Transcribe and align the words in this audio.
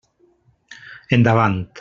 Endavant. 1.19 1.61